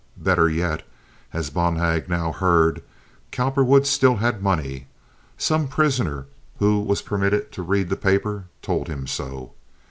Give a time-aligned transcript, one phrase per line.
[0.17, 0.81] Better yet,
[1.31, 2.81] as Bonhag now heard,
[3.29, 4.87] Cowperwood still had money.
[5.37, 6.25] Some prisoner,
[6.57, 9.51] who was permitted to read the paper, told him so.